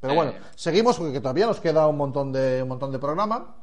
Pero 0.00 0.14
bueno, 0.14 0.32
Eh. 0.32 0.40
seguimos 0.54 0.98
porque 0.98 1.20
todavía 1.20 1.46
nos 1.46 1.60
queda 1.60 1.86
un 1.86 1.96
montón 1.96 2.32
de 2.32 2.62
un 2.62 2.68
montón 2.68 2.92
de 2.92 2.98
programa 2.98 3.56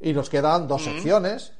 y 0.00 0.12
nos 0.12 0.28
quedan 0.30 0.66
dos 0.66 0.82
secciones 0.84 1.52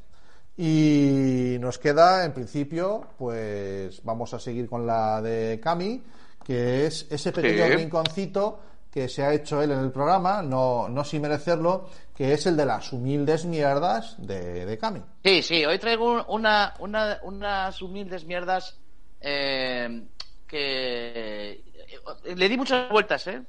y 0.57 1.57
nos 1.61 1.79
queda 1.79 2.25
en 2.25 2.33
principio 2.33 3.07
pues 3.19 4.03
vamos 4.05 4.33
a 4.35 4.39
seguir 4.39 4.69
con 4.69 4.87
la 4.87 5.21
de 5.23 5.59
Cami 5.63 6.03
que 6.45 6.87
es 6.87 7.07
ese 7.11 7.33
pequeño 7.33 7.65
Sí. 7.67 7.73
rinconcito 7.77 8.61
que 8.91 9.09
se 9.09 9.23
ha 9.23 9.33
hecho 9.33 9.63
él 9.63 9.71
en 9.71 9.79
el 9.79 9.91
programa, 9.91 10.43
no, 10.43 10.87
no 10.87 11.03
sin 11.03 11.23
merecerlo, 11.23 11.89
que 12.15 12.35
es 12.35 12.45
el 12.45 12.59
de 12.59 12.67
las 12.67 12.93
humildes 12.93 13.47
mierdas 13.47 14.17
de, 14.19 14.67
de 14.67 14.77
Cami. 14.77 15.01
Sí, 15.25 15.41
sí, 15.43 15.65
hoy 15.65 15.79
traigo 15.79 16.13
un- 16.13 16.25
una, 16.29 16.75
una, 16.79 17.19
unas 17.23 17.81
humildes 17.81 18.27
mierdas 18.27 18.77
eh, 19.21 20.03
que 20.47 21.51
eh, 21.53 22.37
le 22.37 22.49
di 22.51 22.57
muchas 22.59 22.91
vueltas, 22.91 23.27
¿eh? 23.29 23.41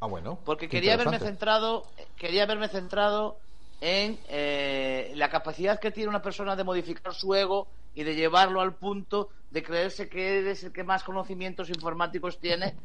Ah, 0.00 0.06
bueno. 0.06 0.38
Porque 0.44 0.68
quería 0.68 0.94
haberme 0.94 1.18
centrado, 1.18 1.84
quería 2.16 2.42
haberme 2.44 2.68
centrado 2.68 3.38
en 3.80 4.18
eh, 4.28 5.12
la 5.16 5.28
capacidad 5.30 5.78
que 5.80 5.90
tiene 5.90 6.08
una 6.08 6.22
persona 6.22 6.56
de 6.56 6.64
modificar 6.64 7.14
su 7.14 7.34
ego 7.34 7.66
y 7.94 8.02
de 8.04 8.14
llevarlo 8.14 8.60
al 8.60 8.74
punto 8.74 9.30
de 9.50 9.62
creerse 9.62 10.08
que 10.08 10.38
eres 10.38 10.64
el 10.64 10.72
que 10.72 10.84
más 10.84 11.02
conocimientos 11.02 11.68
informáticos 11.70 12.38
tiene. 12.38 12.74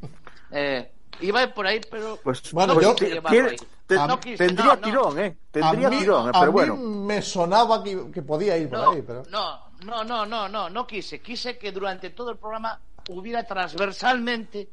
Eh, 0.54 0.92
iba 1.22 1.46
por 1.54 1.66
ahí, 1.66 1.80
pero 1.90 2.18
Pues, 2.22 2.52
Bueno, 2.52 2.74
no 2.74 2.80
yo- 2.82 2.94
quise 2.94 3.10
llevarlo 3.10 3.48
ahí. 3.48 3.56
te- 3.86 3.94
No 3.96 4.20
quise, 4.20 4.36
tendría 4.46 4.74
no, 4.74 4.78
tirón, 4.80 5.18
¿eh? 5.18 5.36
A 5.38 5.50
Tendría 5.50 5.88
mí, 5.88 5.98
tirón, 6.00 6.26
¿eh? 6.26 6.30
a 6.34 6.40
pero 6.40 6.46
mí 6.46 6.52
bueno. 6.52 6.76
me 6.76 7.22
sonaba 7.22 7.82
que, 7.82 8.10
que 8.12 8.20
podía 8.20 8.58
ir 8.58 8.68
por 8.68 8.78
ahí, 8.80 9.00
pero... 9.00 9.22
no, 9.30 9.60
no, 9.86 10.04
no, 10.04 10.26
no, 10.26 10.46
no, 10.50 10.68
no 10.68 10.86
quise. 10.86 11.22
Quise 11.22 11.56
que 11.56 11.72
durante 11.72 12.10
todo 12.10 12.32
el 12.32 12.36
programa 12.36 12.78
hubiera 13.08 13.44
transversalmente, 13.44 14.68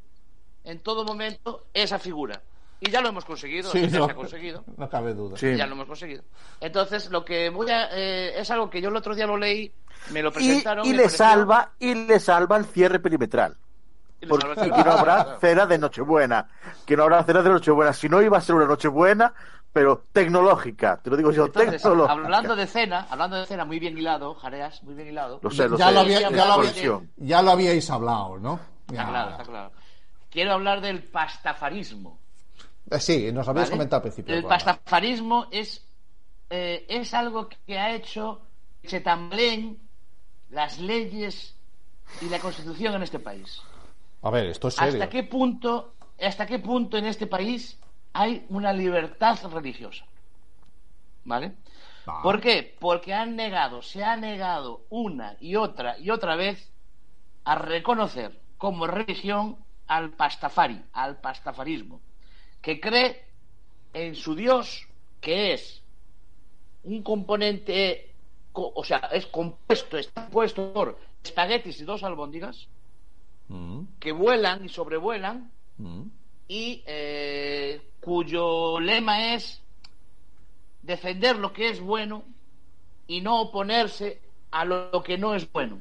en 0.63 0.79
todo 0.79 1.03
momento, 1.05 1.65
esa 1.73 1.99
figura. 1.99 2.41
Y 2.81 2.89
ya 2.89 3.01
lo 3.01 3.09
hemos 3.09 3.25
conseguido, 3.25 3.69
Sí, 3.71 3.89
ya 3.89 3.99
no, 3.99 4.05
se 4.05 4.11
ha 4.11 4.15
conseguido. 4.15 4.63
no 4.77 4.89
cabe 4.89 5.13
duda. 5.13 5.37
Sí. 5.37 5.55
Ya 5.57 5.65
lo 5.67 5.73
hemos 5.73 5.87
conseguido. 5.87 6.23
Entonces, 6.61 7.09
lo 7.09 7.25
que 7.25 7.49
voy 7.49 7.69
a. 7.71 7.89
eh, 7.91 8.39
es 8.39 8.49
algo 8.51 8.69
que 8.69 8.81
yo 8.81 8.87
el 8.89 8.95
otro 8.95 9.13
día 9.15 9.27
lo 9.27 9.35
leí, 9.35 9.71
me 10.11 10.21
lo 10.21 10.29
Y, 10.29 10.33
presentaron. 10.33 10.85
y 10.85 10.89
me 10.91 10.95
le 10.95 11.03
pareció- 11.03 11.17
salva, 11.17 11.71
y 11.79 11.93
le 11.93 12.19
salva 12.19 12.55
el 12.57 12.65
cierre 12.65 12.99
perimetral. 12.99 13.57
y 14.21 14.25
Porque 14.27 14.47
que 14.55 14.67
no 14.69 14.91
habrá 14.91 15.37
cena 15.39 15.65
de 15.65 15.77
Nochebuena. 15.77 16.47
Que 16.85 16.95
no 16.97 17.03
habrá 17.03 17.23
cena 17.23 17.41
de 17.41 17.49
Nochebuena. 17.49 17.91
Si 17.93 18.07
no 18.09 18.21
iba 18.21 18.37
a 18.37 18.41
ser 18.41 18.55
una 18.55 18.65
Nochebuena, 18.65 19.33
pero 19.73 20.03
tecnológica. 20.13 20.97
Te 21.03 21.09
lo 21.09 21.17
digo 21.17 21.31
yo, 21.31 21.45
Entonces, 21.45 21.81
tecnológica. 21.81 22.13
hablando 22.13 22.55
de 22.55 22.65
cena, 22.67 23.07
hablando 23.09 23.35
de 23.37 23.45
cena, 23.45 23.65
muy 23.65 23.79
bien 23.79 23.97
hilado, 23.97 24.35
Jareas, 24.35 24.83
muy 24.83 24.93
bien 24.95 25.09
hilado. 25.09 25.39
Lo 25.41 25.49
sé, 25.51 25.67
lo 25.69 25.77
ya, 25.77 25.87
sé. 25.87 25.93
lo 25.93 25.99
había- 26.01 26.21
ya, 26.21 26.29
lo 26.45 26.53
había- 26.53 27.01
ya 27.17 27.41
lo 27.41 27.51
habíais 27.51 27.89
hablado, 27.89 28.37
¿no? 28.39 28.59
Está 28.89 29.05
claro, 29.07 29.31
está 29.31 29.43
claro. 29.43 29.71
Quiero 30.29 30.53
hablar 30.53 30.81
del 30.81 31.03
pastafarismo. 31.03 32.19
Eh, 32.89 32.99
sí, 32.99 33.31
nos 33.31 33.47
habíais 33.47 33.69
¿vale? 33.69 33.77
comentado 33.77 33.97
al 33.97 34.03
principio. 34.03 34.35
El 34.35 34.43
pastafarismo 34.43 35.47
es, 35.51 35.85
eh, 36.49 36.85
es 36.87 37.13
algo 37.13 37.49
que 37.49 37.77
ha 37.77 37.93
hecho 37.93 38.41
que 38.81 38.89
se 38.89 39.01
tambleen 39.01 39.79
las 40.49 40.79
leyes 40.79 41.55
y 42.21 42.29
la 42.29 42.39
constitución 42.39 42.95
en 42.95 43.03
este 43.03 43.19
país. 43.19 43.61
A 44.21 44.29
ver, 44.29 44.47
esto 44.47 44.67
es 44.67 44.75
serio. 44.75 44.93
¿Hasta 44.93 45.09
qué 45.09 45.23
punto, 45.23 45.93
hasta 46.19 46.45
qué 46.45 46.59
punto 46.59 46.97
en 46.97 47.05
este 47.05 47.27
país 47.27 47.79
hay 48.13 48.45
una 48.49 48.73
libertad 48.73 49.37
religiosa? 49.51 50.05
¿Vale? 51.25 51.53
Ah. 52.07 52.21
¿Por 52.23 52.41
qué? 52.41 52.75
Porque 52.79 53.13
han 53.13 53.35
negado, 53.35 53.81
se 53.81 54.03
ha 54.03 54.17
negado 54.17 54.85
una 54.89 55.37
y 55.39 55.55
otra 55.55 55.97
y 55.99 56.09
otra 56.09 56.35
vez 56.35 56.71
a 57.43 57.55
reconocer 57.55 58.39
como 58.57 58.87
religión 58.87 59.57
al 59.89 60.11
pastafari, 60.11 60.81
al 60.93 61.19
pastafarismo, 61.19 61.99
que 62.61 62.79
cree 62.79 63.25
en 63.93 64.15
su 64.15 64.35
Dios, 64.35 64.87
que 65.19 65.53
es 65.53 65.83
un 66.83 67.03
componente, 67.03 68.13
co- 68.53 68.71
o 68.75 68.83
sea, 68.83 69.09
es 69.11 69.25
compuesto, 69.27 69.97
está 69.97 70.23
compuesto 70.23 70.71
por 70.73 70.97
espaguetis 71.23 71.81
y 71.81 71.83
dos 71.85 72.03
albóndigas, 72.03 72.67
Mm, 73.51 73.81
que 73.99 74.11
vuelan 74.11 74.63
y 74.65 74.69
sobrevuelan 74.69 75.51
mm. 75.77 76.03
y 76.47 76.83
eh, 76.85 77.81
cuyo 77.99 78.79
lema 78.79 79.33
es 79.33 79.63
defender 80.83 81.35
lo 81.37 81.51
que 81.51 81.69
es 81.69 81.79
bueno 81.81 82.23
y 83.07 83.21
no 83.21 83.41
oponerse 83.41 84.21
a 84.51 84.65
lo 84.65 85.01
que 85.03 85.17
no 85.17 85.33
es 85.33 85.51
bueno. 85.51 85.79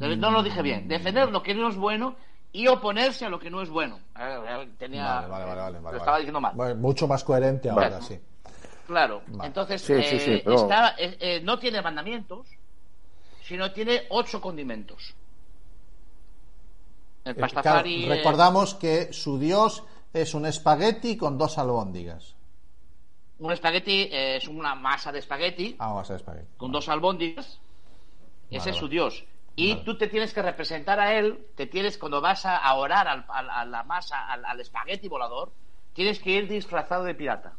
No 0.00 0.30
lo 0.30 0.42
dije 0.42 0.62
bien. 0.62 0.88
Defender 0.88 1.30
lo 1.30 1.42
que 1.42 1.54
no 1.54 1.68
es 1.68 1.76
bueno 1.76 2.16
y 2.52 2.66
oponerse 2.66 3.26
a 3.26 3.28
lo 3.28 3.38
que 3.38 3.50
no 3.50 3.60
es 3.62 3.68
bueno. 3.68 4.00
Eh, 4.18 4.68
Tenía, 4.78 5.04
Vale, 5.20 5.28
vale, 5.28 5.44
vale, 5.44 5.60
vale, 5.78 5.80
lo 5.92 5.96
estaba 5.98 6.16
diciendo 6.18 6.40
mal. 6.40 6.54
Bueno, 6.56 6.74
mucho 6.76 7.06
más 7.06 7.22
coherente 7.22 7.68
ahora, 7.70 7.90
Vale. 7.90 8.02
sí. 8.02 8.18
Claro. 8.86 9.22
Vale. 9.28 9.46
Entonces, 9.48 9.82
Sí, 9.82 10.02
sí, 10.02 10.18
sí, 10.18 10.30
eh, 10.32 10.42
pero- 10.44 10.56
está- 10.56 10.94
eh, 10.98 11.16
eh, 11.20 11.40
no 11.44 11.58
tiene 11.58 11.80
mandamientos, 11.82 12.46
sino 13.44 13.70
tiene 13.72 14.02
ocho 14.10 14.40
condimentos. 14.40 15.14
El 17.24 17.32
Eh, 17.32 17.34
claro, 17.34 17.52
pastafari... 17.54 18.04
eh, 18.04 18.08
recordamos 18.08 18.74
que 18.74 19.12
su 19.12 19.38
dios 19.38 19.84
es 20.12 20.34
un 20.34 20.46
espagueti 20.46 21.16
con 21.16 21.36
dos 21.38 21.58
albóndigas. 21.58 22.34
Un 23.38 23.52
espagueti 23.52 24.08
eh, 24.10 24.36
es 24.36 24.48
una 24.48 24.74
masa 24.74 25.12
de 25.12 25.20
espagueti 25.20 25.76
Ah, 25.78 25.92
vas 25.92 26.10
a 26.10 26.16
espagueti. 26.16 26.48
con 26.56 26.72
dos 26.72 26.88
albóndigas. 26.88 27.60
Ese 28.50 28.58
Vale, 28.58 28.70
es 28.72 28.76
su 28.76 28.82
vale. 28.86 28.92
dios. 28.92 29.24
Y 29.56 29.72
Vale. 29.72 29.84
tú 29.84 29.98
te 29.98 30.06
tienes 30.08 30.32
que 30.32 30.42
representar 30.42 31.00
a 31.00 31.14
él, 31.14 31.46
te 31.56 31.66
tienes, 31.66 31.98
cuando 31.98 32.20
vas 32.20 32.46
a, 32.46 32.72
orar 32.74 33.06
al- 33.08 33.24
al- 33.28 33.50
a 33.50 33.64
la 33.64 33.82
masa, 33.82 34.26
al, 34.30 34.44
al 34.44 34.60
espagueti 34.60 35.08
volador, 35.08 35.52
tienes 35.92 36.18
que 36.20 36.30
ir 36.30 36.48
disfrazado 36.48 37.04
de 37.04 37.14
pirata. 37.14 37.52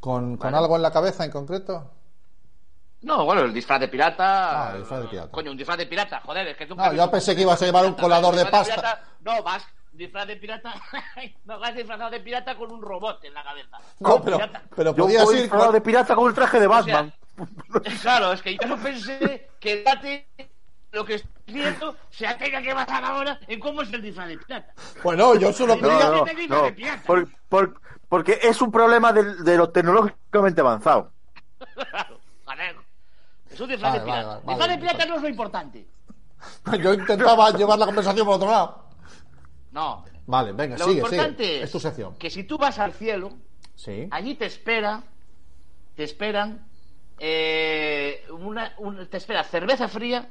¿Con, 0.00 0.36
con 0.36 0.52
Vale. 0.52 0.56
algo 0.64 0.76
en 0.76 0.82
la 0.82 0.90
cabeza 0.92 1.24
en 1.24 1.30
concreto? 1.30 1.90
No, 3.02 3.24
bueno, 3.24 3.42
el 3.42 3.52
disfraz 3.52 3.80
de 3.80 3.88
pirata. 3.88 4.68
Ah, 4.68 4.72
el 4.74 4.80
disfraz 4.80 5.02
de 5.02 5.08
pirata. 5.08 5.30
Coño, 5.30 5.50
un 5.50 5.56
disfraz 5.56 5.78
de 5.78 5.86
pirata, 5.86 6.20
joder, 6.24 6.46
es 6.48 6.56
que 6.56 6.66
tú. 6.66 6.74
No, 6.76 6.92
yo 6.92 7.10
pensé 7.10 7.34
que 7.34 7.42
ibas 7.42 7.60
a 7.60 7.64
llevar 7.66 7.84
un 7.86 7.94
colador 7.94 8.34
de 8.36 8.46
pasta. 8.46 8.74
pirata, 8.76 9.04
no, 9.20 9.42
vas 9.42 9.64
disfraz 9.92 10.26
de 10.26 10.36
pirata. 10.36 10.72
no, 11.44 11.58
vas 11.58 11.74
disfrazado 11.74 12.10
de 12.10 12.20
pirata 12.20 12.56
con 12.56 12.70
un 12.72 12.80
robot 12.82 13.24
en 13.24 13.34
la 13.34 13.42
cabeza. 13.42 13.78
No, 14.00 14.20
pero, 14.22 14.36
Pirata. 14.38 14.62
pero 14.76 14.94
Yo 14.94 15.04
podías 15.04 15.32
ir 15.32 15.40
disfrazado 15.42 15.70
con... 15.70 15.74
de 15.74 15.80
pirata 15.80 16.14
con 16.14 16.28
el 16.28 16.34
traje 16.34 16.60
de 16.60 16.66
Batman. 16.66 17.12
Claro, 18.02 18.32
es 18.32 18.42
que 18.42 18.56
yo 18.56 18.66
no 18.68 18.76
pensé 18.78 19.48
que 19.60 19.82
date 19.82 20.28
lo 20.92 21.04
que 21.04 21.14
estoy 21.14 21.30
viendo 21.54 21.96
se 22.10 22.26
tenga 22.34 22.60
que 22.60 22.74
basar 22.74 23.02
ahora 23.04 23.38
en 23.48 23.58
cómo 23.60 23.82
es 23.82 23.92
el 23.92 24.02
disfraz 24.02 24.28
de 24.28 24.38
pirata. 24.38 24.74
Bueno, 25.02 25.34
yo 25.36 25.52
solo 25.52 25.76
No, 25.76 25.88
no, 25.88 26.24
no, 26.48 26.66
por- 27.06 27.28
por- 27.48 27.80
porque 28.08 28.38
es 28.42 28.60
un 28.60 28.70
problema 28.70 29.12
de, 29.12 29.36
de 29.42 29.56
lo 29.56 29.70
tecnológicamente 29.70 30.60
avanzado. 30.60 31.12
Claro. 31.74 32.82
Es 33.50 33.60
un 33.60 33.68
disfraz 33.68 33.92
Vale, 33.92 33.98
de 34.00 34.04
pirata. 34.04 34.26
vale, 34.28 34.40
vale, 34.44 34.44
disfraz 34.44 34.58
vale. 34.58 34.72
de 34.72 34.78
pirata 34.78 35.06
no 35.06 35.16
es 35.16 35.22
lo 35.22 35.28
importante. 35.28 35.86
Yo 36.82 36.94
intentaba 36.94 37.50
llevar 37.50 37.78
la 37.78 37.86
conversación 37.86 38.26
por 38.26 38.36
otro 38.36 38.50
lado. 38.50 38.84
No. 39.70 40.04
Vale, 40.26 40.52
venga, 40.52 40.76
Lo 40.76 40.84
sigue, 40.84 40.98
importante 41.00 41.44
sigue. 41.44 41.56
es, 41.58 41.64
Es 41.64 41.72
tu 41.72 41.80
sección. 41.80 42.14
que 42.16 42.30
si 42.30 42.44
tú 42.44 42.58
vas 42.58 42.78
al 42.78 42.92
cielo, 42.92 43.32
Sí. 43.74 44.06
allí 44.10 44.34
te 44.34 44.46
espera, 44.46 45.02
te 45.96 46.04
esperan, 46.04 46.66
eh, 47.24 48.24
una, 48.30 48.74
un- 48.78 49.06
te 49.06 49.16
espera 49.16 49.44
cerveza 49.44 49.86
fría, 49.86 50.28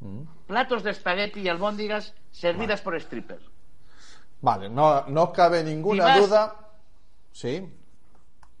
Mm. 0.00 0.22
platos 0.48 0.82
de 0.82 0.90
espagueti 0.90 1.40
y 1.40 1.48
albóndigas 1.48 2.12
servidas 2.32 2.80
por 2.80 3.00
strippers. 3.00 3.42
Vale, 4.40 4.68
no, 4.68 5.04
no 5.06 5.32
cabe 5.32 5.62
ninguna 5.62 6.04
vas- 6.06 6.20
duda. 6.20 6.56
Sí. 7.32 7.72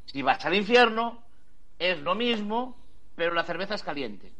Si 0.06 0.22
vas 0.22 0.44
al 0.46 0.54
infierno, 0.54 1.20
es 1.80 1.98
lo 2.00 2.14
mismo, 2.14 2.76
pero 3.16 3.34
la 3.34 3.42
cerveza 3.44 3.74
es 3.74 3.82
caliente. 3.82 4.32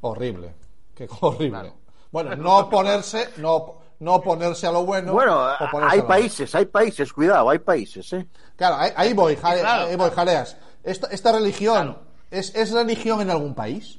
Horrible. 0.00 0.54
Qué 0.94 1.08
horrible. 1.20 1.50
Claro. 1.50 1.74
Bueno, 2.12 2.36
no 2.36 2.70
ponerse, 2.70 3.30
no, 3.38 3.74
no 3.98 4.20
ponerse 4.22 4.66
a 4.68 4.72
lo 4.72 4.84
bueno. 4.84 5.12
bueno, 5.12 5.48
hay 5.82 6.02
países, 6.02 6.54
hay 6.54 6.66
países, 6.66 7.12
cuidado, 7.12 7.50
hay 7.50 7.58
países, 7.58 8.12
¿eh? 8.12 8.26
Claro, 8.56 8.76
ahí, 8.76 8.92
ahí 8.96 9.12
voy, 9.12 9.34
jare- 9.36 9.60
claro, 9.60 9.82
ahí 9.86 9.96
voy, 9.96 10.10
claro. 10.10 10.14
jareas. 10.14 10.56
Esta, 10.84 11.08
esta 11.08 11.32
religión, 11.32 11.74
Claro. 11.94 12.07
¿Es, 12.30 12.54
¿es 12.54 12.70
religión 12.72 13.20
en 13.20 13.30
algún 13.30 13.54
país? 13.54 13.98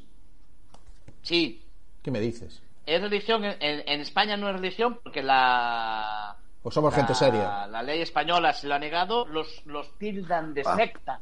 Sí, 1.21 1.63
¿Qué 2.01 2.11
me 2.11 2.19
dices? 2.19 2.61
es 2.85 3.01
religión, 3.01 3.43
en, 3.45 3.55
en 3.59 4.01
España 4.01 4.35
no 4.35 4.49
es 4.49 4.55
religión 4.55 4.99
porque 5.03 5.21
la... 5.21 6.35
Pues 6.63 6.73
somos 6.73 6.91
la- 6.91 6.97
gente 6.97 7.13
seria. 7.13 7.67
La 7.67 7.83
ley 7.83 8.01
española 8.01 8.51
se 8.51 8.67
lo 8.67 8.73
ha 8.75 8.79
negado, 8.79 9.25
los, 9.27 9.63
los 9.67 9.95
tildan 9.99 10.53
de 10.55 10.63
Ah. 10.65 10.75
secta. 10.75 11.19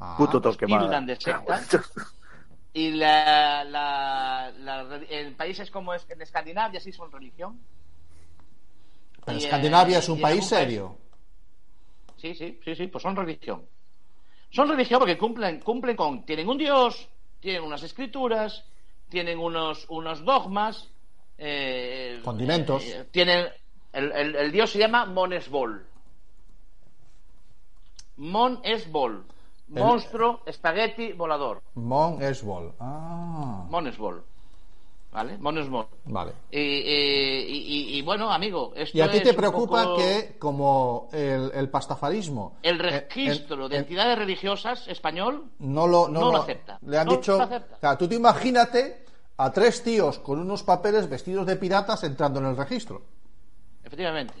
Ah, 0.00 0.14
Puto 0.16 0.40
toque 0.40 0.64
tildan 0.66 1.04
de 1.06 1.16
secta. 1.16 1.60
Y 2.72 2.92
la, 2.92 3.64
la, 3.64 4.50
la- 4.58 5.00
en 5.10 5.34
países 5.34 5.70
como 5.70 5.92
es- 5.92 6.06
en 6.08 6.22
Escandinavia 6.22 6.80
sí 6.80 6.90
son 6.90 7.12
religión. 7.12 7.60
pero 9.26 9.36
y, 9.38 9.42
eh, 9.42 9.44
Escandinavia 9.44 9.98
es 9.98 10.08
un 10.08 10.20
país- 10.22 10.46
serio. 10.46 10.96
Sí, 12.16 12.34
sí, 12.34 12.58
sí, 12.64 12.74
sí, 12.74 12.86
pues 12.86 13.02
son 13.02 13.14
religión. 13.14 13.62
Son 14.52 14.68
religión 14.68 14.98
porque 15.00 15.16
cumplen, 15.18 15.60
cumplen 15.60 15.96
con, 15.96 16.24
tienen 16.24 16.48
un 16.48 16.58
dios, 16.58 17.08
tienen 17.40 17.62
unas 17.62 17.82
escrituras, 17.82 18.64
tienen 19.08 19.38
unos, 19.38 19.86
unos 19.88 20.24
dogmas, 20.24 20.88
eh, 21.38 22.20
Condimentos. 22.24 22.84
eh, 22.84 23.06
tienen, 23.10 23.48
El, 23.92 24.12
el- 24.12 24.36
el 24.36 24.52
dios 24.52 24.70
se 24.70 24.78
llama 24.78 25.04
Monesbol. 25.06 25.86
Monesbol. 28.16 29.24
El- 29.68 29.74
Monstruo, 29.74 30.40
espagueti, 30.46 31.12
volador. 31.12 31.62
Mon 31.74 32.22
Esbol. 32.22 32.74
Ah, 32.78 33.64
Monesbol. 33.70 34.22
¿Vale? 35.12 35.36
Monesbol. 35.36 35.88
vale. 36.06 36.32
Y, 36.50 36.58
y- 36.58 37.44
y- 37.46 37.98
y, 37.98 38.02
bueno, 38.02 38.32
amigo, 38.32 38.72
esto 38.74 38.96
Y 38.96 39.02
a 39.02 39.10
ti 39.10 39.18
es 39.18 39.22
te 39.24 39.34
preocupa 39.34 39.82
poco 39.84 39.96
que, 39.98 40.36
como 40.38 41.10
el, 41.12 41.50
el 41.54 41.68
pastafarismo. 41.68 42.56
el 42.62 42.80
eh, 42.80 43.06
registro 43.08 43.68
de 43.68 43.76
en- 43.76 43.82
entidades 43.82 44.16
religiosas 44.16 44.88
español 44.88 45.50
no 45.58 45.86
lo, 45.86 46.08
no 46.08 46.20
no 46.20 46.26
lo 46.26 46.32
lo- 46.32 46.42
acepta. 46.42 46.78
Le 46.86 46.96
han 46.98 47.06
No 47.06 47.16
dicho. 47.16 47.36
lo 47.36 47.42
acepta. 47.44 47.76
Claro, 47.78 47.98
tú 47.98 48.08
te 48.08 48.14
imagínate 48.14 49.04
a 49.36 49.52
tres 49.52 49.82
tíos 49.82 50.18
con 50.18 50.38
unos 50.38 50.62
papeles 50.62 51.06
vestidos 51.10 51.46
de 51.46 51.56
piratas 51.56 52.02
entrando 52.04 52.40
en 52.40 52.46
el 52.46 52.56
registro. 52.56 53.02
efectivamente. 53.84 54.34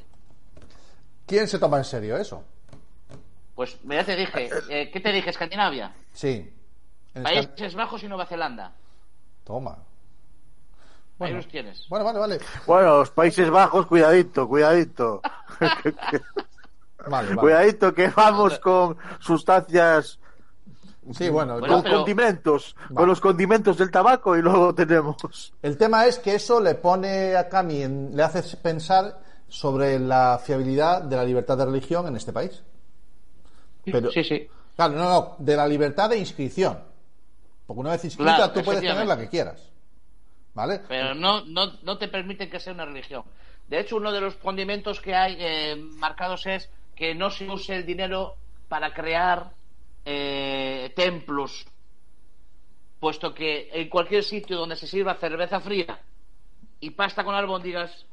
¿Quién 1.26 1.48
se 1.48 1.58
toma 1.58 1.78
en 1.78 1.84
serio 1.84 2.16
eso? 2.16 2.42
Pues 3.54 3.78
ya 3.84 4.04
te 4.04 4.16
dije, 4.16 4.48
eh, 4.70 4.90
¿qué 4.90 5.00
te 5.00 5.12
dije? 5.12 5.28
Escandinavia, 5.28 5.94
Sí. 6.14 6.50
Países 7.22 7.74
Bajos 7.74 8.02
y 8.02 8.08
Nueva 8.08 8.24
Zelanda. 8.24 8.72
Toma. 9.44 9.76
Ahí 11.24 11.30
Bueno. 11.30 11.36
los 11.36 11.48
tienes. 11.48 11.86
Bueno, 11.88 12.04
vale, 12.04 12.18
vale. 12.18 12.38
Bueno, 12.66 12.98
los 12.98 13.10
Países 13.10 13.48
Bajos, 13.50 13.86
cuidadito, 13.86 14.48
cuidadito. 14.48 15.20
Vale, 17.08 17.28
vale. 17.28 17.36
cuidadito 17.36 17.92
que 17.94 18.08
vamos 18.08 18.58
con 18.58 18.96
sustancias, 19.20 20.18
Sí, 21.12 21.28
bueno. 21.28 21.58
Bueno, 21.58 21.74
con 21.74 21.82
pero- 21.82 21.96
condimentos, 21.96 22.76
Vale. 22.84 22.94
con 22.94 23.08
los 23.08 23.20
condimentos 23.20 23.76
del 23.76 23.90
tabaco 23.90 24.36
y 24.36 24.42
luego 24.42 24.72
tenemos... 24.72 25.52
El 25.60 25.76
tema 25.76 26.06
es 26.06 26.20
que 26.20 26.36
eso 26.36 26.60
le 26.60 26.76
pone 26.76 27.34
a 27.34 27.48
Cami, 27.48 27.82
en- 27.82 28.16
le 28.16 28.22
hace 28.22 28.56
pensar 28.56 29.18
sobre 29.48 29.98
la 29.98 30.40
fiabilidad 30.44 31.02
de 31.02 31.16
la 31.16 31.24
libertad 31.24 31.58
de 31.58 31.64
religión 31.64 32.06
en 32.06 32.14
este 32.16 32.32
país. 32.32 32.62
Pero- 33.84 34.12
sí, 34.12 34.22
sí. 34.22 34.48
Claro, 34.76 34.94
no, 34.94 35.08
no, 35.10 35.34
de 35.40 35.56
la 35.56 35.66
libertad 35.66 36.08
de 36.08 36.18
inscripción. 36.18 36.78
Porque 37.66 37.80
una 37.80 37.90
vez 37.90 38.04
inscrita 38.04 38.36
Claro, 38.36 38.52
tú 38.52 38.62
puedes 38.62 38.80
tener 38.80 39.04
la 39.06 39.18
que 39.18 39.28
quieras. 39.28 39.71
¿Vale? 40.54 40.80
Pero 40.88 41.14
no, 41.14 41.44
no, 41.44 41.72
no 41.82 41.98
te 41.98 42.08
permiten 42.08 42.50
que 42.50 42.60
sea 42.60 42.72
una 42.72 42.84
religión. 42.84 43.24
De 43.68 43.80
hecho, 43.80 43.96
uno 43.96 44.12
de 44.12 44.20
los 44.20 44.36
condimentos 44.36 45.00
que 45.00 45.14
hay 45.14 45.36
eh, 45.38 45.76
marcados 45.96 46.46
es 46.46 46.68
que 46.94 47.14
no 47.14 47.30
se 47.30 47.48
use 47.48 47.74
el 47.74 47.86
dinero 47.86 48.36
para 48.68 48.92
crear 48.92 49.52
eh, 50.04 50.92
templos, 50.94 51.66
puesto 53.00 53.32
que 53.32 53.70
en 53.72 53.88
cualquier 53.88 54.22
sitio 54.24 54.58
donde 54.58 54.76
se 54.76 54.86
sirva 54.86 55.14
cerveza 55.14 55.60
fría 55.60 56.00
y 56.80 56.90
pasta 56.90 57.24
con 57.24 57.34
albóndigas, 57.34 58.06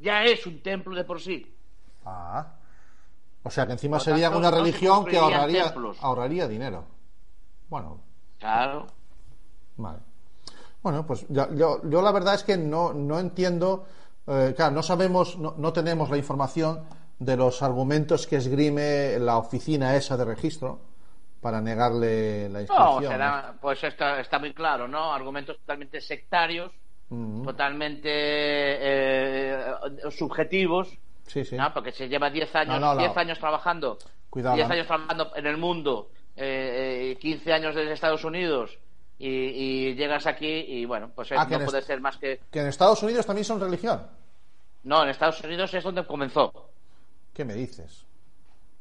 ya 0.00 0.24
es 0.24 0.46
un 0.46 0.60
templo 0.62 0.96
de 0.96 1.04
por 1.04 1.20
sí. 1.20 1.54
Ah. 2.04 2.54
O 3.42 3.50
sea 3.50 3.66
que 3.66 3.72
encima 3.72 4.00
sería 4.00 4.30
una 4.30 4.50
no 4.50 4.56
se 4.56 4.62
religión 4.62 5.04
que 5.04 5.18
ahorraría, 5.18 5.64
templos. 5.64 5.98
ahorraría 6.00 6.48
dinero. 6.48 6.86
Bueno, 7.68 8.00
Claro. 8.38 8.86
Vale. 9.76 9.98
Bueno, 10.84 11.06
pues 11.06 11.24
ya- 11.30 11.48
yo, 11.54 11.80
yo 11.88 12.02
la 12.02 12.12
verdad 12.12 12.34
es 12.34 12.44
que 12.44 12.58
no, 12.58 12.92
no 12.92 13.18
entiendo, 13.18 13.86
eh, 14.26 14.52
claro, 14.54 14.74
no 14.74 14.82
sabemos, 14.82 15.38
no, 15.38 15.54
no 15.56 15.72
tenemos 15.72 16.10
la 16.10 16.18
información 16.18 16.84
de 17.18 17.38
los 17.38 17.62
argumentos 17.62 18.26
que 18.26 18.36
esgrime 18.36 19.18
la 19.18 19.38
oficina 19.38 19.96
esa 19.96 20.18
de 20.18 20.26
registro 20.26 20.80
para 21.40 21.62
negarle 21.62 22.50
la 22.50 22.58
No, 22.58 22.62
inscripción. 22.64 23.12
será, 23.12 23.54
pues 23.62 23.82
está, 23.82 24.20
está 24.20 24.38
muy 24.38 24.52
claro, 24.52 24.86
¿no? 24.86 25.10
Argumentos 25.14 25.56
totalmente 25.58 26.02
sectarios, 26.02 26.70
totalmente 27.44 28.10
eh, 28.10 29.64
subjetivos, 30.10 30.88
Sí, 31.26 31.44
sí. 31.46 31.56
¿no? 31.56 31.72
Porque 31.72 31.92
se 31.92 32.08
lleva 32.08 32.28
10 32.28 32.54
años, 32.54 32.74
No, 32.78 32.88
no, 32.88 32.94
no. 32.94 33.00
10 33.00 33.16
años 33.16 33.38
trabajando, 33.38 33.96
Cuidado, 34.28 34.56
10 34.56 34.68
¿no? 34.68 34.74
años 34.74 34.86
trabajando 34.86 35.32
en 35.34 35.46
el 35.46 35.56
mundo, 35.56 36.10
eh, 36.36 37.12
eh, 37.12 37.18
15 37.18 37.52
años 37.54 37.74
desde 37.74 37.92
Estados 37.94 38.24
Unidos 38.24 38.76
y, 39.18 39.28
y 39.28 39.94
llegas 39.94 40.26
aquí 40.26 40.46
y 40.46 40.84
bueno, 40.84 41.10
pues 41.14 41.30
Ah, 41.32 41.46
no 41.48 41.60
puede 41.64 41.82
ser 41.82 42.00
más 42.00 42.16
que... 42.18 42.40
Que 42.50 42.60
en 42.60 42.66
Estados 42.68 43.02
Unidos 43.02 43.24
también 43.26 43.44
son 43.44 43.60
religión. 43.60 44.02
No, 44.84 45.02
en 45.02 45.08
Estados 45.10 45.40
Unidos 45.42 45.72
es 45.74 45.82
donde 45.84 46.06
comenzó. 46.06 46.52
¿Qué 47.32 47.44
me 47.44 47.54
dices? 47.54 48.04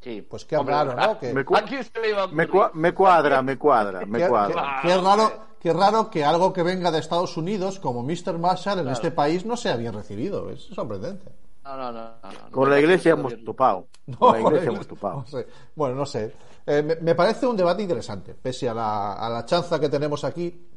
Sí. 0.02 0.22
Pues 0.22 0.44
qué 0.46 0.58
Hombre, 0.58 0.76
raro, 0.76 0.96
¿no? 0.96 1.18
Que- 1.20 1.34
Me, 1.34 1.46
cuadra, 1.46 3.42
me 3.42 3.58
cuadra, 3.58 4.06
me 4.06 4.20
Qué, 4.20 4.28
cuadra. 4.28 4.80
qué- 4.82 4.88
qué 4.90 4.98
raro, 4.98 5.32
qué 5.62 5.74
raro 5.74 6.10
que 6.10 6.26
algo 6.26 6.52
que 6.52 6.62
venga 6.62 6.92
de 6.92 7.00
Estados 7.00 7.38
Unidos, 7.38 7.80
como 7.80 8.04
Mr. 8.04 8.38
Marshall, 8.38 8.80
en 8.80 8.90
este 8.90 9.12
país 9.12 9.46
no 9.46 9.56
sea 9.56 9.78
bien 9.78 9.94
recibido. 9.94 10.50
Es 10.50 10.64
sorprendente. 10.64 11.32
No, 11.64 11.78
no, 11.78 11.92
no. 11.92 12.02
no, 12.22 12.32
no. 12.32 12.52
Con 12.52 12.70
la 12.70 12.80
iglesia 12.80 13.16
No, 13.16 13.22
hemos 13.30 13.44
topado. 13.44 13.88
No, 14.06 14.18
Con 14.18 14.34
la 14.34 14.40
iglesia 14.42 14.70
hemos 14.70 14.88
topado. 14.88 15.16
no 15.22 15.28
sé. 15.28 15.48
Bueno, 15.76 15.96
no 15.96 16.06
sé. 16.06 16.34
Eh, 16.66 16.82
me, 16.82 16.96
me 16.98 17.16
parece 17.16 17.46
un 17.48 17.56
debate 17.56 17.82
interesante, 17.84 18.34
pese 18.34 18.68
a 18.70 18.74
la, 18.74 19.14
a 19.14 19.30
la 19.30 19.46
chanza 19.46 19.80
que 19.80 19.90
tenemos 19.90 20.24
aquí. 20.24 20.68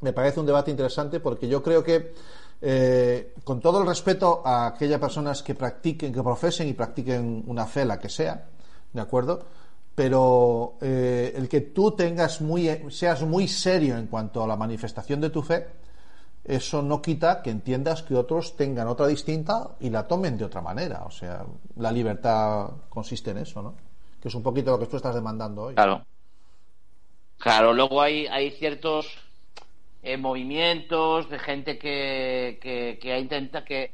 Me 0.00 0.12
parece 0.12 0.40
un 0.40 0.46
debate 0.46 0.70
interesante 0.70 1.20
porque 1.20 1.46
yo 1.48 1.62
creo 1.62 1.84
que, 1.84 2.14
eh, 2.60 3.34
con 3.44 3.60
todo 3.60 3.80
el 3.80 3.86
respeto 3.86 4.42
a 4.44 4.66
aquellas 4.68 4.98
personas 4.98 5.42
que 5.42 5.54
practiquen, 5.54 6.12
que 6.12 6.22
profesen 6.22 6.68
y 6.68 6.72
practiquen 6.72 7.44
una 7.46 7.66
fe, 7.66 7.84
la 7.84 7.98
que 7.98 8.08
sea, 8.08 8.48
¿de 8.92 9.00
acuerdo? 9.00 9.44
Pero 9.94 10.74
eh, 10.80 11.32
el 11.36 11.48
que 11.48 11.60
tú 11.60 11.92
tengas 11.92 12.40
muy, 12.40 12.68
seas 12.90 13.22
muy 13.22 13.46
serio 13.46 13.96
en 13.96 14.06
cuanto 14.06 14.42
a 14.42 14.46
la 14.46 14.56
manifestación 14.56 15.20
de 15.20 15.30
tu 15.30 15.42
fe, 15.42 15.66
eso 16.44 16.82
no 16.82 17.00
quita 17.00 17.42
que 17.42 17.50
entiendas 17.50 18.02
que 18.02 18.16
otros 18.16 18.56
tengan 18.56 18.88
otra 18.88 19.06
distinta 19.06 19.76
y 19.80 19.90
la 19.90 20.06
tomen 20.08 20.36
de 20.36 20.44
otra 20.44 20.60
manera. 20.60 21.04
O 21.04 21.10
sea, 21.10 21.44
la 21.76 21.92
libertad 21.92 22.70
consiste 22.88 23.30
en 23.30 23.38
eso, 23.38 23.62
¿no? 23.62 23.74
Que 24.20 24.28
es 24.28 24.34
un 24.34 24.42
poquito 24.42 24.72
lo 24.72 24.78
que 24.78 24.86
tú 24.86 24.96
estás 24.96 25.14
demandando 25.14 25.62
hoy. 25.62 25.74
Claro. 25.74 26.04
Claro, 27.38 27.72
luego 27.72 28.00
hay, 28.00 28.26
hay 28.26 28.52
ciertos 28.52 29.18
eh, 30.02 30.16
movimientos 30.16 31.28
de 31.28 31.38
gente 31.38 31.78
que, 31.78 32.58
que, 32.60 32.98
que 33.00 33.18
intenta, 33.18 33.64
que 33.64 33.92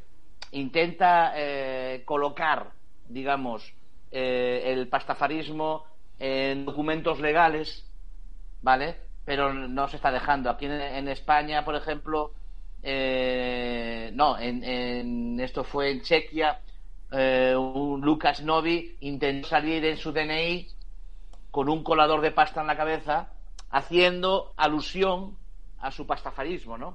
intenta 0.53 1.33
eh, 1.35 2.03
colocar, 2.05 2.73
digamos, 3.09 3.73
eh, 4.11 4.62
el 4.67 4.89
pastafarismo 4.89 5.85
en 6.19 6.65
documentos 6.65 7.21
legales, 7.21 7.85
¿vale? 8.62 9.08
Pero 9.29 9.53
no 9.53 9.87
se 9.89 9.97
está 9.97 10.11
dejando. 10.11 10.49
Aquí 10.49 10.65
en, 10.65 10.73
en 10.73 11.07
España, 11.07 11.63
por 11.63 11.75
ejemplo, 11.77 12.33
eh, 12.83 14.11
no, 14.15 14.39
en, 14.39 14.65
en- 14.65 15.39
esto 15.41 15.65
fue 15.65 15.91
en 15.91 16.01
Chequia, 16.01 16.59
eh, 17.13 17.55
un 17.55 18.01
Lucas 18.01 18.41
Novi 18.41 18.97
intentó 19.00 19.49
salir 19.49 19.85
en 19.85 19.99
su 19.99 20.12
DNI 20.12 20.67
con 21.50 21.69
un 21.69 21.85
colador 21.85 22.23
de 22.23 22.31
pasta 22.31 22.62
en 22.62 22.69
la 22.69 22.76
cabeza, 22.79 23.29
haciendo 23.71 24.55
alusión 24.57 25.37
a 25.81 25.91
su 25.91 26.07
pastafarismo, 26.07 26.79
¿no? 26.79 26.95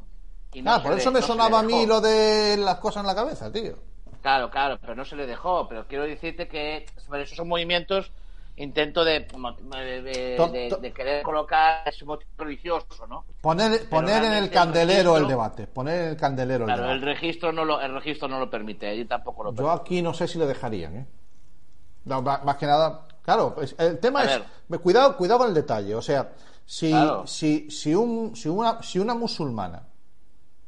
Y 0.53 0.63
no 0.63 0.71
ah, 0.71 0.81
por 0.81 0.93
le- 0.93 0.97
eso 0.97 1.11
me 1.11 1.19
no 1.19 1.27
sonaba 1.27 1.59
a 1.59 1.63
mí 1.63 1.85
lo 1.85 2.01
de 2.01 2.57
las 2.57 2.77
cosas 2.79 3.01
en 3.01 3.07
la 3.07 3.15
cabeza, 3.15 3.51
tío. 3.51 3.77
Claro, 4.23 4.49
claro, 4.49 4.79
pero 4.81 4.95
no 4.95 5.05
se 5.05 5.15
le 5.15 5.27
dejó. 5.27 5.67
Pero 5.67 5.85
quiero 5.87 6.05
decirte 6.05 6.47
que 6.47 6.87
sobre 7.05 7.21
esos 7.23 7.37
son 7.37 7.47
movimientos 7.47 8.11
intento 8.55 9.03
de, 9.03 9.21
de, 9.21 10.93
querer 10.95 11.23
colocar 11.23 11.87
ese 11.87 12.05
motivo 12.05 12.29
religioso, 12.37 13.07
¿no? 13.07 13.25
Poner, 13.41 13.89
poner 13.89 14.23
en 14.23 14.33
el 14.33 14.49
candelero 14.49 15.17
el 15.17 15.27
debate. 15.27 15.67
Poner 15.67 16.01
en 16.01 16.07
el 16.09 16.17
candelero 16.17 16.65
el 16.65 16.67
Claro, 16.67 16.91
el 16.91 16.99
debate. 16.99 17.19
registro 17.19 17.51
no 17.51 17.65
lo, 17.65 17.81
el 17.81 17.93
registro 17.93 18.27
no 18.27 18.39
lo 18.39 18.49
permite, 18.49 18.95
yo 18.97 19.07
tampoco 19.07 19.43
lo 19.45 19.53
Yo 19.53 19.71
aquí 19.71 20.01
no 20.01 20.13
sé 20.13 20.27
si 20.27 20.37
le 20.37 20.45
dejarían, 20.45 20.95
¿eh? 20.97 21.07
No, 22.05 22.21
más 22.21 22.57
que 22.57 22.65
nada, 22.65 23.07
claro, 23.21 23.55
pues, 23.55 23.75
el 23.79 23.97
tema 23.99 24.21
A 24.21 24.25
es, 24.25 24.41
ver. 24.67 24.79
cuidado, 24.81 25.15
cuidado 25.15 25.39
con 25.39 25.47
el 25.49 25.53
detalle, 25.53 25.95
o 25.95 26.01
sea, 26.01 26.31
si, 26.65 26.89
Claro. 26.89 27.25
si, 27.25 27.71
si, 27.71 27.95
un, 27.95 28.35
si, 28.35 28.49
una, 28.49 28.81
si 28.83 28.99
una 28.99 29.15
musulmana 29.15 29.83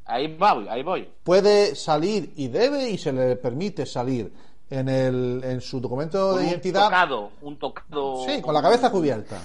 Ahí 0.06 0.34
voy, 0.36 0.66
ahí 0.68 0.82
voy. 0.82 1.08
puede 1.24 1.74
salir 1.74 2.32
y 2.36 2.48
debe 2.48 2.88
y 2.90 2.96
se 2.96 3.12
le 3.12 3.36
permite 3.36 3.84
salir 3.86 4.32
en, 4.70 4.88
el, 4.88 5.40
en 5.44 5.60
su 5.60 5.80
documento 5.80 6.30
Con 6.30 6.38
de 6.38 6.44
un 6.44 6.50
identidad, 6.50 6.84
tocado, 6.84 7.30
un 7.42 7.58
tocado. 7.58 8.24
sí, 8.26 8.40
con 8.42 8.52
la 8.54 8.62
cabeza 8.62 8.90
cubierta, 8.90 9.40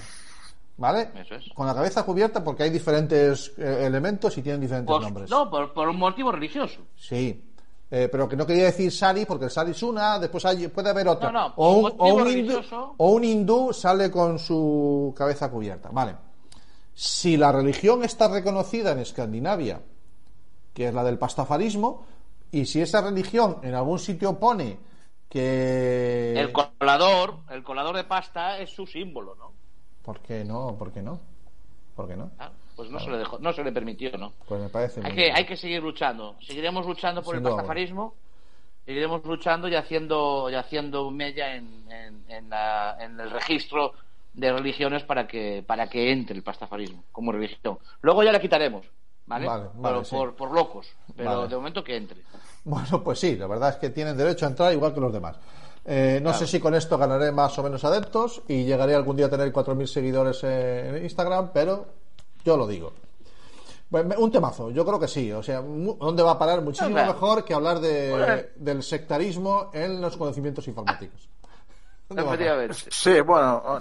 ¿vale? 0.76 1.10
Eso 1.16 1.34
es. 1.36 1.44
Con 1.54 1.66
la 1.66 1.74
cabeza 1.74 2.02
cubierta 2.04 2.42
porque 2.42 2.64
hay 2.64 2.70
diferentes 2.70 3.52
eh, 3.56 3.84
elementos 3.86 4.36
y 4.38 4.42
tienen 4.42 4.60
diferentes 4.60 5.00
nombres. 5.00 5.30
no, 5.30 5.48
por, 5.50 5.72
por 5.72 5.88
un 5.88 5.96
motivo 5.98 6.32
religioso. 6.32 6.80
Sí. 6.96 7.44
Eh, 7.94 8.08
pero 8.10 8.26
que 8.26 8.36
no 8.36 8.46
quería 8.46 8.64
decir 8.64 8.90
sari 8.90 9.26
porque 9.26 9.44
el 9.44 9.50
sari 9.50 9.72
es 9.72 9.82
una, 9.82 10.18
después 10.18 10.44
hay- 10.46 10.68
puede 10.68 10.88
haber 10.88 11.06
otra. 11.08 11.30
No, 11.30 11.48
no, 11.48 11.54
o, 11.56 11.72
un, 11.76 11.92
o 11.98 12.06
un 12.14 12.20
hindú, 12.20 12.24
religioso. 12.24 12.94
o 12.96 13.10
un 13.10 13.22
hindú 13.24 13.72
sale 13.74 14.10
con 14.10 14.38
su 14.38 15.12
cabeza 15.16 15.50
cubierta. 15.50 15.90
Vale. 15.92 16.16
Si 16.94 17.36
la 17.36 17.52
religión 17.52 18.02
está 18.02 18.28
reconocida 18.28 18.92
en 18.92 19.00
Escandinavia, 19.00 19.82
que 20.72 20.88
es 20.88 20.94
la 20.94 21.04
del 21.04 21.18
pastafarismo, 21.18 22.04
y 22.50 22.64
si 22.64 22.80
esa 22.80 23.02
religión 23.02 23.58
en 23.62 23.74
algún 23.74 23.98
sitio 23.98 24.38
pone 24.38 24.78
que... 25.32 26.38
El 26.38 26.52
colador, 26.52 27.38
el 27.50 27.62
colador 27.62 27.96
de 27.96 28.04
pasta 28.04 28.58
es 28.58 28.70
su 28.70 28.86
símbolo, 28.86 29.34
¿no? 29.36 29.52
¿Por 30.02 30.20
qué 30.20 30.44
no? 30.44 30.76
¿Por 30.78 30.92
qué 30.92 31.00
no? 31.02 31.20
¿Por 31.96 32.08
qué 32.08 32.16
no? 32.16 32.30
Ah, 32.38 32.50
Pues 32.76 32.90
no 32.90 32.98
se 33.00 33.10
le 33.10 33.18
dejó, 33.18 33.38
no 33.38 33.52
se 33.52 33.62
le 33.64 33.72
permitió, 33.72 34.16
¿no? 34.18 34.32
Pues 34.46 34.60
me 34.60 34.68
parece 34.68 35.00
Hay 35.04 35.12
que, 35.14 35.22
bien. 35.22 35.36
hay 35.36 35.44
que 35.46 35.56
seguir 35.56 35.82
luchando. 35.82 36.36
Seguiremos 36.40 36.86
luchando 36.86 37.22
por 37.22 37.34
Sin 37.34 37.38
el 37.38 37.42
duda 37.44 37.56
pastafarismo. 37.56 38.14
Iremos 38.86 39.24
luchando 39.24 39.68
y 39.68 39.74
haciendo, 39.76 40.50
y 40.50 40.54
haciendo 40.54 41.10
mella 41.10 41.54
en, 41.54 41.90
en, 41.90 42.24
en, 42.28 42.50
la- 42.50 42.96
en 43.00 43.18
el 43.20 43.30
registro 43.30 43.92
de 44.34 44.52
religiones 44.52 45.04
para 45.04 45.26
que, 45.28 45.62
para 45.66 45.88
que 45.88 46.10
entre 46.10 46.34
el 46.36 46.42
pastafarismo 46.42 47.04
como 47.12 47.30
religión. 47.32 47.78
Luego 48.00 48.24
ya 48.24 48.32
la 48.32 48.40
quitaremos, 48.40 48.84
¿vale? 49.26 49.46
Vale, 49.46 49.64
vale, 49.74 49.82
Pero 49.82 50.04
sí. 50.04 50.16
por, 50.16 50.34
por 50.34 50.50
locos, 50.52 50.86
pero 51.16 51.36
Vale. 51.38 51.48
de 51.48 51.56
momento 51.56 51.82
que 51.84 51.96
entre. 51.96 52.22
Bueno, 52.64 53.02
pues 53.02 53.18
sí, 53.18 53.36
la 53.36 53.46
verdad 53.46 53.70
es 53.70 53.76
que 53.76 53.90
tienen 53.90 54.16
derecho 54.16 54.46
a 54.46 54.48
entrar 54.50 54.72
igual 54.72 54.94
que 54.94 55.00
los 55.00 55.12
demás. 55.12 55.36
Eh, 55.84 56.20
no 56.22 56.32
sé 56.32 56.46
si 56.46 56.60
con 56.60 56.74
esto 56.74 56.96
ganaré 56.96 57.32
más 57.32 57.58
o 57.58 57.62
menos 57.64 57.84
adeptos 57.84 58.42
y 58.46 58.64
llegaré 58.64 58.94
algún 58.94 59.16
día 59.16 59.26
a 59.26 59.30
tener 59.30 59.52
4.000 59.52 59.86
seguidores 59.86 60.44
en 60.44 61.02
Instagram, 61.02 61.50
pero 61.52 61.86
yo 62.44 62.56
lo 62.56 62.66
digo. 62.68 62.92
Un 64.16 64.30
temazo, 64.30 64.70
yo 64.70 64.86
creo 64.86 64.98
que 65.00 65.08
sí. 65.08 65.30
O 65.32 65.42
sea, 65.42 65.60
¿dónde 65.60 66.22
va 66.22 66.30
a 66.32 66.38
parar? 66.38 66.62
Muchísimo 66.62 66.94
mejor 66.94 67.44
que 67.44 67.52
hablar 67.52 67.78
de, 67.80 68.10
Bueno. 68.10 68.42
del 68.56 68.82
sectarismo 68.82 69.70
en 69.74 70.00
los 70.00 70.16
conocimientos 70.16 70.66
informáticos. 70.68 71.28
Sí, 72.90 73.20
bueno. 73.22 73.80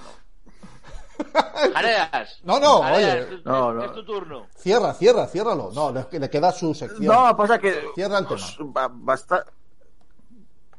Jareas. 1.73 2.39
No, 2.43 2.59
no, 2.59 2.81
Jareas, 2.81 2.97
oye. 3.25 3.35
es 3.35 3.43
tu- 3.43 3.49
No, 3.49 3.73
no. 3.73 3.83
es 3.83 3.93
tu 3.93 4.05
turno. 4.05 4.47
Cierra, 4.55 4.93
cierra, 4.93 5.27
ciérralo. 5.27 5.71
No, 5.73 5.91
le, 5.91 6.05
le 6.19 6.29
queda 6.29 6.51
su 6.51 6.73
sección. 6.73 7.05
No, 7.05 7.35
pasa 7.35 7.59
que. 7.59 7.85
Cierra 7.95 8.19
el 8.19 8.25
pues, 8.25 8.55
tema. 8.57 8.69
ba- 8.71 8.89
basta. 8.91 9.45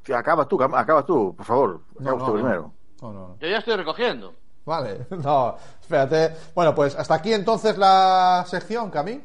Que 0.02 0.14
Acaba 0.14 0.46
tú, 0.46 0.58
cam- 0.58 0.76
acaba 0.78 1.04
tú, 1.06 1.34
por 1.36 1.46
favor. 1.46 1.80
No, 1.98 2.10
Acaba 2.10 2.18
no, 2.22 2.26
no. 2.28 2.34
primero. 2.34 2.72
No, 3.00 3.12
no, 3.12 3.28
no. 3.28 3.36
Yo 3.40 3.48
ya 3.48 3.58
estoy 3.58 3.76
recogiendo. 3.76 4.34
Vale, 4.64 5.06
no, 5.10 5.56
espérate. 5.80 6.36
Bueno, 6.54 6.74
pues 6.74 6.94
hasta 6.96 7.14
aquí 7.14 7.32
entonces 7.32 7.76
la 7.78 8.44
sección, 8.46 8.90
Cami. 8.90 9.20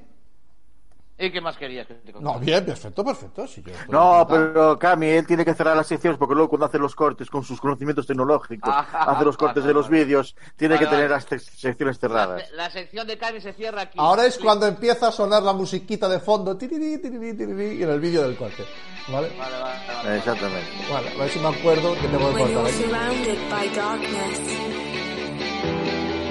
¿Y 1.19 1.31
qué 1.31 1.41
más 1.41 1.57
querías 1.57 1.87
que 1.87 1.95
te 1.95 2.13
contara? 2.13 2.35
No, 2.35 2.39
bien, 2.39 2.63
perfecto, 2.63 3.03
perfecto. 3.03 3.45
yo 3.47 3.61
No, 3.89 4.27
pero 4.29 4.77
Cami, 4.77 5.07
él 5.07 5.25
tiene 5.25 5.43
que 5.43 5.55
cerrar 5.55 5.75
las 5.75 5.87
secciones 5.87 6.15
porque 6.19 6.35
luego 6.35 6.49
cuando 6.49 6.67
hace 6.67 6.77
los 6.77 6.93
cortes 6.93 7.27
con 7.27 7.43
sus 7.43 7.59
conocimientos 7.59 8.05
tecnológicos, 8.05 8.71
Ah, 8.71 8.85
hace 9.15 9.25
los 9.25 9.35
cortes 9.35 9.63
vale, 9.63 9.67
de 9.69 9.73
los 9.73 9.89
vale. 9.89 10.03
vídeos, 10.03 10.35
tiene 10.55 10.75
Vale, 10.75 10.85
que 10.87 10.91
tener 10.95 11.09
las 11.09 11.25
te- 11.25 11.39
secciones 11.39 11.97
cerradas. 11.97 12.43
la 12.51 12.69
sección 12.69 13.07
de 13.07 13.17
Cami 13.17 13.41
se 13.41 13.51
cierra 13.53 13.81
aquí. 13.81 13.97
Ahora 13.99 14.27
es 14.27 14.37
cuando 14.37 14.67
empieza 14.67 15.07
a 15.07 15.11
sonar 15.11 15.41
la 15.41 15.53
musiquita 15.53 16.07
de 16.07 16.19
fondo, 16.19 16.55
tirirí, 16.55 16.99
tirirí, 17.01 17.33
tirirí, 17.35 17.79
y 17.79 17.83
en 17.83 17.89
el 17.89 17.99
vídeo 17.99 18.21
del 18.21 18.37
corte. 18.37 18.63
¿Vale? 19.11 19.29
Vale, 19.39 19.57
vale, 19.59 19.59
vale, 19.87 20.03
vale. 20.03 20.17
Exactamente. 20.17 20.69
Vale, 20.91 21.09
a 21.09 21.17
ver 21.17 21.29
si 21.29 21.39
me 21.39 21.47
acuerdo 21.47 21.93
que 21.95 22.07
tengo 22.09 22.19
que 22.19 22.25
When 22.25 22.53
cortar 22.53 22.53
you're 22.53 22.69
aquí. 22.69 22.83
surrounded 22.83 23.49
by 23.49 23.67
darkness, 23.75 24.39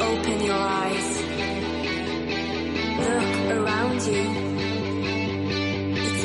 open 0.00 0.44
your 0.44 0.56
eyes. 0.56 1.22
Look 2.98 3.58
around 3.58 4.00
you. 4.06 4.55